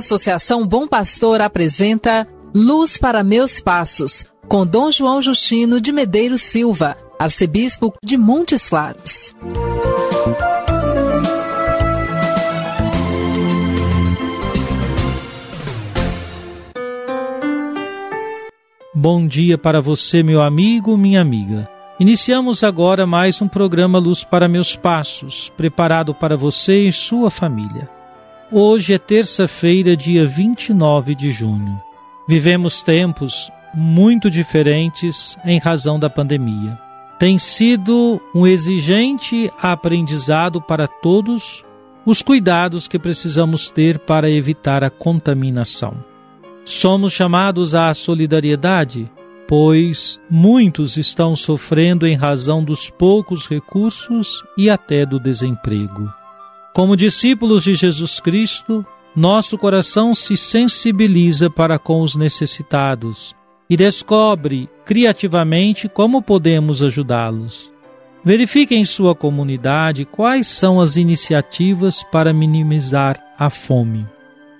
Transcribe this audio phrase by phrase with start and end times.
[0.00, 6.96] Associação Bom Pastor apresenta Luz para Meus Passos, com Dom João Justino de Medeiros Silva,
[7.18, 9.34] arcebispo de Montes Claros.
[18.94, 21.68] Bom dia para você, meu amigo, minha amiga.
[22.00, 27.99] Iniciamos agora mais um programa Luz para Meus Passos, preparado para você e sua família.
[28.52, 31.80] Hoje é terça-feira, dia 29 de junho.
[32.26, 36.76] Vivemos tempos muito diferentes em razão da pandemia.
[37.16, 41.64] Tem sido um exigente aprendizado para todos
[42.04, 46.04] os cuidados que precisamos ter para evitar a contaminação.
[46.64, 49.08] Somos chamados à solidariedade,
[49.46, 56.19] pois muitos estão sofrendo em razão dos poucos recursos e até do desemprego.
[56.72, 63.34] Como discípulos de Jesus Cristo, nosso coração se sensibiliza para com os necessitados
[63.68, 67.72] e descobre criativamente como podemos ajudá-los.
[68.24, 74.06] Verifique em sua comunidade quais são as iniciativas para minimizar a fome.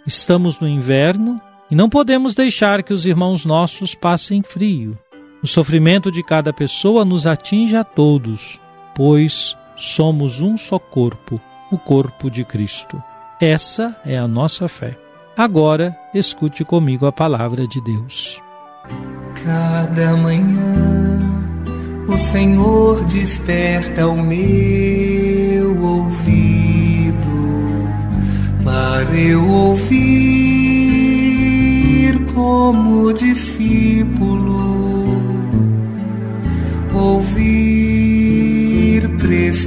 [0.07, 4.99] Estamos no inverno e não podemos deixar que os irmãos nossos passem frio.
[5.43, 8.61] O sofrimento de cada pessoa nos atinge a todos,
[8.95, 13.03] pois somos um só corpo, o corpo de Cristo.
[13.41, 14.97] Essa é a nossa fé.
[15.37, 18.41] Agora, escute comigo a palavra de Deus.
[19.45, 21.19] Cada manhã
[22.07, 26.91] o Senhor desperta o meu ouvido
[28.65, 30.61] para eu ouvir
[32.35, 34.59] como discípulo,
[36.95, 37.80] ouvir,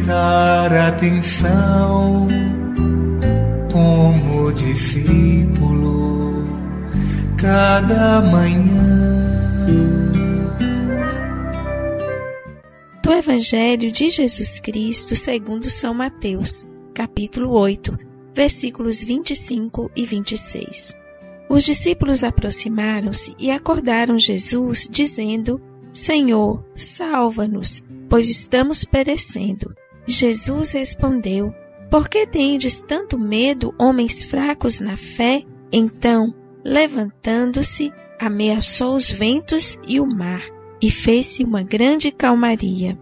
[0.04, 2.28] prestar atenção
[3.72, 6.46] como discípulo
[7.40, 9.24] cada manhã.
[13.02, 17.98] Do Evangelho de Jesus Cristo segundo São Mateus, capítulo 8,
[18.36, 20.94] versículos 25 e 26.
[21.50, 25.62] Os discípulos aproximaram-se e acordaram Jesus, dizendo:
[25.94, 29.74] Senhor, salva-nos, pois estamos perecendo.
[30.08, 31.54] Jesus respondeu:
[31.94, 35.44] por que tendes tanto medo, homens fracos na fé?
[35.72, 36.34] Então,
[36.66, 40.42] levantando-se, ameaçou os ventos e o mar,
[40.82, 42.98] e fez-se uma grande calmaria.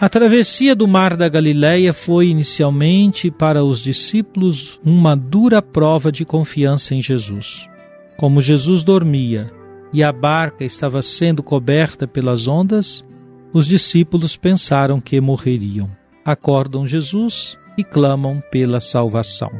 [0.00, 6.24] A travessia do mar da Galileia foi inicialmente para os discípulos uma dura prova de
[6.24, 7.68] confiança em Jesus.
[8.16, 9.59] Como Jesus dormia
[9.92, 13.04] e a barca estava sendo coberta pelas ondas,
[13.52, 15.90] os discípulos pensaram que morreriam.
[16.24, 19.50] Acordam Jesus e clamam pela salvação.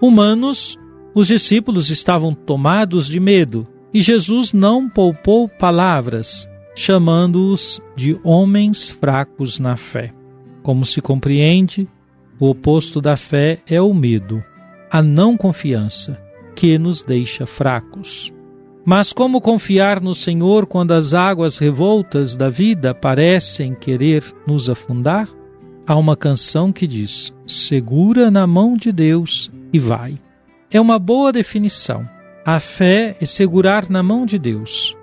[0.00, 0.78] Humanos,
[1.14, 9.58] os discípulos estavam tomados de medo e Jesus não poupou palavras, chamando-os de homens fracos
[9.58, 10.12] na fé.
[10.62, 11.88] Como se compreende,
[12.38, 14.42] o oposto da fé é o medo,
[14.90, 16.20] a não confiança,
[16.54, 18.32] que nos deixa fracos.
[18.84, 25.28] Mas como confiar no Senhor quando as águas revoltas da vida parecem querer nos afundar?
[25.86, 30.18] Há uma canção que diz: segura na mão de Deus e vai.
[30.70, 32.08] É uma boa definição.
[32.44, 34.96] A fé é segurar na mão de Deus.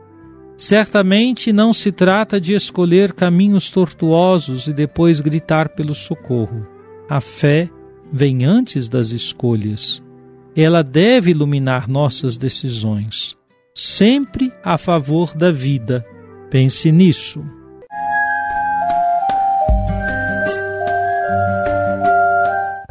[0.57, 6.65] Certamente não se trata de escolher caminhos tortuosos e depois gritar pelo socorro.
[7.07, 7.69] A fé
[8.11, 10.01] vem antes das escolhas.
[10.55, 13.37] Ela deve iluminar nossas decisões
[13.77, 16.03] sempre a favor da vida.
[16.49, 17.45] Pense nisso.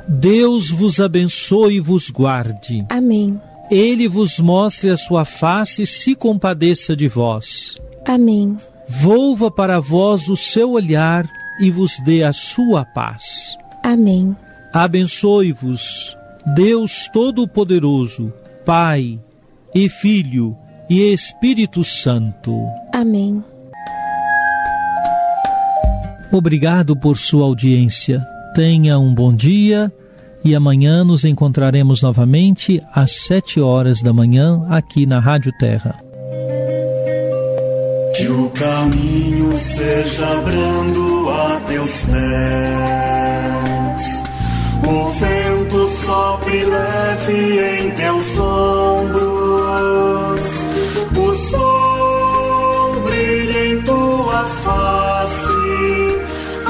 [0.09, 2.87] Deus vos abençoe e vos guarde.
[2.88, 3.41] Amém.
[3.69, 7.77] Ele vos mostre a sua face e se compadeça de vós.
[8.06, 8.56] Amém.
[8.88, 11.29] Volva para vós o seu olhar
[11.61, 13.56] e vos dê a sua paz.
[13.83, 14.37] Amém.
[14.73, 16.17] Abençoe-vos,
[16.55, 18.33] Deus Todo-Poderoso,
[18.65, 19.19] Pai
[19.75, 20.56] e Filho
[20.88, 22.53] e Espírito Santo.
[22.93, 23.43] Amém.
[26.33, 28.25] Obrigado por sua audiência.
[28.55, 29.93] Tenha um bom dia
[30.44, 35.97] e amanhã nos encontraremos novamente às sete horas da manhã aqui na Rádio Terra.
[38.17, 42.17] Que o caminho seja brando a teus pés,
[44.85, 48.45] o vento sopre leve em teus ombros,